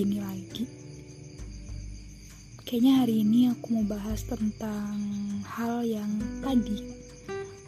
[0.00, 0.68] gini lagi.
[2.68, 5.00] Kayaknya hari ini aku mau bahas tentang
[5.48, 6.84] hal yang tadi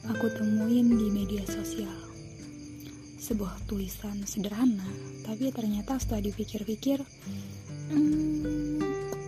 [0.05, 1.96] aku temuin di media sosial.
[3.16, 4.84] Sebuah tulisan sederhana,
[5.24, 7.00] tapi ternyata setelah dipikir-pikir,
[7.96, 8.77] hmm,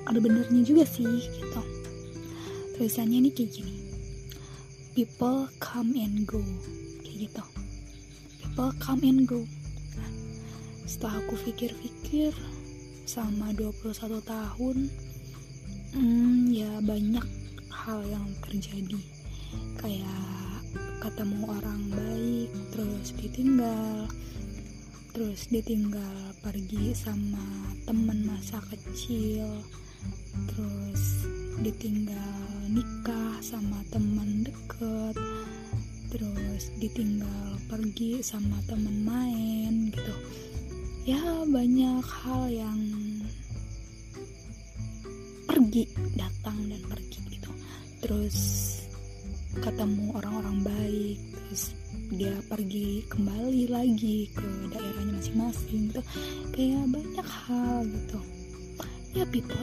[0.05, 1.63] ada benernya juga sih gitu.
[2.77, 3.77] Tulisannya ini kayak gini.
[4.93, 6.45] People come and go.
[7.01, 7.45] Kayak gitu.
[8.45, 9.41] People come and go
[10.85, 12.33] setelah aku pikir-pikir
[13.05, 14.77] sama 21 tahun
[15.97, 17.27] hmm, ya banyak
[17.73, 19.01] hal yang terjadi.
[19.81, 20.65] Kayak
[21.05, 24.09] ketemu orang baik terus ditinggal
[25.13, 27.45] terus ditinggal pergi sama
[27.87, 29.47] temen masa kecil
[30.51, 31.29] terus
[31.61, 32.41] ditinggal
[32.73, 35.15] nikah sama teman deket
[36.11, 40.15] terus ditinggal pergi sama temen main gitu
[41.05, 42.81] ya banyak hal yang
[45.45, 45.85] pergi
[46.17, 47.53] datang dan pergi gitu.
[48.01, 48.39] Terus
[49.61, 51.77] ketemu orang-orang baik terus
[52.09, 56.01] dia pergi kembali lagi ke daerahnya masing-masing gitu.
[56.57, 58.19] Kayak banyak hal gitu.
[59.13, 59.61] Ya people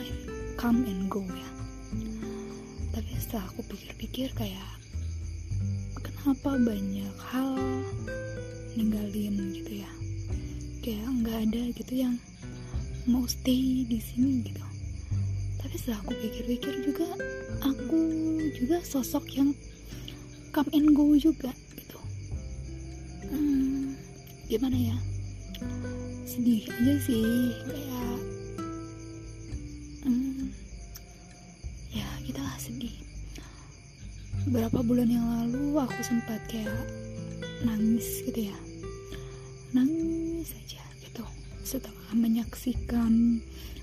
[0.61, 1.49] come and go ya.
[2.93, 4.69] Tapi setelah aku pikir-pikir kayak
[6.05, 7.57] kenapa banyak hal
[8.77, 9.89] ninggalin gitu ya
[10.81, 12.17] kayak nggak ada gitu yang
[13.05, 14.65] mau stay di sini gitu.
[15.61, 17.07] Tapi setelah aku pikir-pikir juga
[17.61, 18.01] aku
[18.57, 19.53] juga sosok yang
[20.49, 22.01] come and go juga gitu.
[23.29, 23.93] Hmm,
[24.49, 24.97] gimana ya?
[26.25, 28.17] Sedih aja sih kayak
[30.01, 30.49] hmm,
[31.93, 32.97] ya kita lah sedih.
[34.49, 36.73] Beberapa bulan yang lalu aku sempat kayak
[37.61, 38.70] nangis gitu ya
[39.71, 41.23] nangis saja gitu.
[41.63, 43.39] Setelah menyaksikan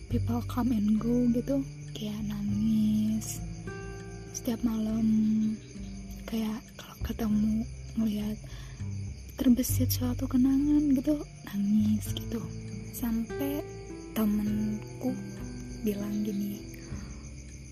[0.09, 1.65] people come and go gitu
[1.97, 3.41] kayak nangis.
[4.33, 5.07] Setiap malam
[6.29, 7.65] kayak kalau ketemu
[7.97, 8.39] melihat
[9.41, 12.41] terbesit suatu kenangan gitu nangis gitu.
[12.93, 13.65] Sampai
[14.13, 15.15] temenku
[15.87, 16.69] bilang gini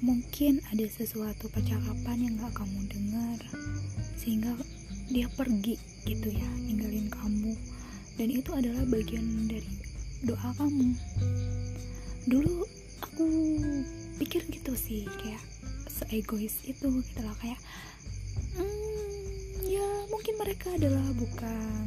[0.05, 3.39] mungkin ada sesuatu percakapan yang gak kamu dengar
[4.15, 4.53] sehingga
[5.09, 7.57] dia pergi gitu ya ninggalin kamu
[8.17, 9.73] dan itu adalah bagian dari
[10.25, 10.97] doa kamu.
[12.27, 12.65] Dulu
[13.05, 13.27] aku
[14.17, 15.45] pikir gitu sih kayak
[15.89, 17.61] seegois itu gitu loh kayak
[18.57, 21.87] hmm, ya mungkin mereka adalah bukan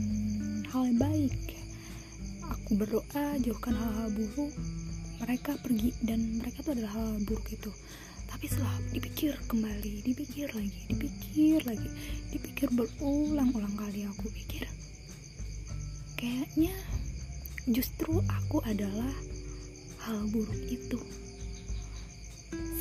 [0.70, 1.38] hal yang baik.
[2.50, 4.54] Aku berdoa jauhkan hal-hal buruk
[5.20, 7.70] mereka pergi dan mereka itu adalah hal, -hal buruk itu
[8.30, 11.90] tapi setelah dipikir kembali dipikir lagi dipikir lagi
[12.30, 14.70] dipikir berulang-ulang kali aku pikir
[16.20, 16.76] kayaknya
[17.72, 19.08] justru aku adalah
[20.04, 21.00] hal buruk itu.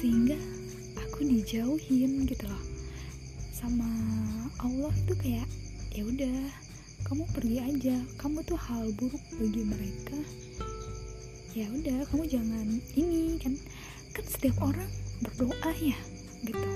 [0.03, 0.35] Sehingga
[0.99, 2.65] aku dijauhin gitu loh.
[3.55, 3.87] Sama
[4.59, 5.47] Allah tuh kayak
[5.95, 6.51] ya udah
[7.07, 7.97] kamu pergi aja.
[8.19, 10.19] Kamu tuh hal buruk bagi mereka.
[11.55, 12.67] Ya udah kamu jangan
[12.99, 13.55] ini kan.
[14.19, 14.91] Kan setiap orang
[15.23, 15.99] berdoa ya
[16.43, 16.71] gitu.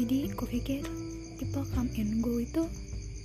[0.00, 0.80] Jadi aku pikir
[1.36, 2.64] people come and go itu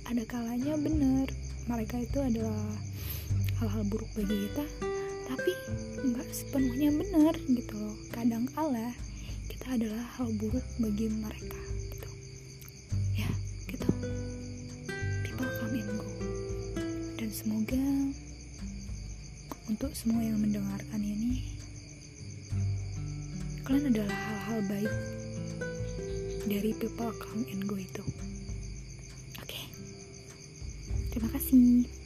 [0.04, 1.30] ada kalanya bener
[1.66, 2.64] mereka itu adalah
[3.60, 4.64] hal-hal buruk bagi kita
[5.30, 5.52] tapi
[6.10, 7.94] nggak sepenuhnya benar gitu loh.
[8.10, 8.90] Kadang kala
[9.46, 11.60] kita adalah hal buruk bagi mereka
[11.92, 12.10] gitu.
[13.14, 13.30] Ya
[13.70, 13.86] gitu.
[15.22, 16.10] People come and go.
[17.14, 17.84] Dan semoga
[19.70, 21.54] untuk semua yang mendengarkan ini
[23.62, 24.94] kalian adalah hal-hal baik
[26.50, 28.02] dari people come and go itu.
[31.10, 31.99] Terima kasih